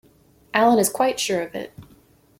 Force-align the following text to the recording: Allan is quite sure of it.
Allan 0.51 0.79
is 0.79 0.89
quite 0.89 1.19
sure 1.19 1.43
of 1.43 1.53
it. 1.53 1.71